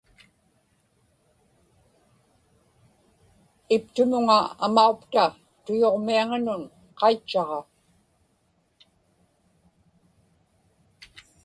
[3.75, 5.23] iptumuŋa amaupta
[5.63, 6.63] tuyuġmiaŋanun
[6.99, 7.59] qaitchaġa